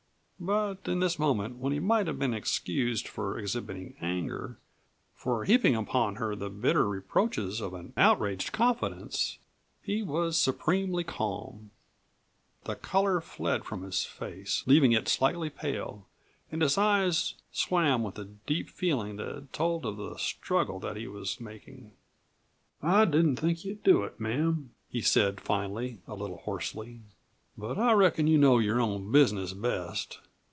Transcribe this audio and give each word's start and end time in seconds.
But 0.43 0.87
in 0.87 1.01
this 1.01 1.19
moment, 1.19 1.57
when 1.59 1.71
he 1.71 1.79
might 1.79 2.07
have 2.07 2.17
been 2.17 2.33
excused 2.33 3.07
for 3.07 3.37
exhibiting 3.37 3.93
anger; 4.01 4.57
for 5.13 5.45
heaping 5.45 5.75
upon 5.75 6.15
her 6.15 6.35
the 6.35 6.49
bitter 6.49 6.89
reproaches 6.89 7.61
of 7.61 7.75
an 7.75 7.93
outraged 7.95 8.51
confidence, 8.51 9.37
he 9.83 10.01
was 10.01 10.39
supremely 10.39 11.03
calm. 11.03 11.69
The 12.63 12.73
color 12.75 13.21
fled 13.21 13.65
from 13.65 13.83
his 13.83 14.03
face, 14.03 14.63
leaving 14.65 14.93
it 14.93 15.07
slightly 15.07 15.51
pale, 15.51 16.07
and 16.51 16.63
his 16.63 16.75
eyes 16.75 17.35
swam 17.51 18.01
with 18.01 18.17
a 18.17 18.25
deep 18.25 18.67
feeling 18.67 19.17
that 19.17 19.53
told 19.53 19.85
of 19.85 19.97
the 19.97 20.17
struggle 20.17 20.79
that 20.79 20.97
he 20.97 21.05
was 21.07 21.39
making. 21.39 21.91
"I 22.81 23.05
didn't 23.05 23.35
think 23.35 23.63
you'd 23.63 23.83
do 23.83 24.01
it, 24.05 24.19
ma'am," 24.19 24.71
he 24.89 25.01
said 25.03 25.39
finally, 25.39 25.99
a 26.07 26.15
little 26.15 26.37
hoarsely. 26.37 27.01
"But 27.55 27.77
I 27.77 27.93
reckon 27.93 28.25
you 28.25 28.39
know 28.39 28.57
your 28.57 28.81
own 28.81 29.11
business 29.11 29.53
best." 29.53 30.17